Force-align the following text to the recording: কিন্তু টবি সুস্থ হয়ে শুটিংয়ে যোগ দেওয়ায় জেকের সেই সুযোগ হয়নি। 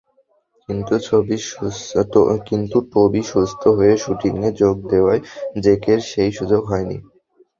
কিন্তু 2.49 2.77
টবি 2.87 3.21
সুস্থ 3.29 3.61
হয়ে 3.77 3.97
শুটিংয়ে 3.97 4.49
যোগ 4.61 4.75
দেওয়ায় 4.91 5.21
জেকের 5.63 5.99
সেই 6.09 6.31
সুযোগ 6.37 6.61
হয়নি। 6.71 6.97